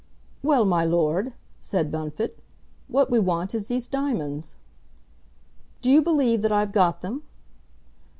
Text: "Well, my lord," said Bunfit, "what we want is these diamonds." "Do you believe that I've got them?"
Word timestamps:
"Well, 0.41 0.65
my 0.65 0.83
lord," 0.83 1.35
said 1.61 1.91
Bunfit, 1.91 2.39
"what 2.87 3.11
we 3.11 3.19
want 3.19 3.53
is 3.53 3.67
these 3.67 3.85
diamonds." 3.87 4.55
"Do 5.83 5.91
you 5.91 6.01
believe 6.01 6.41
that 6.41 6.51
I've 6.51 6.71
got 6.71 7.03
them?" 7.03 7.21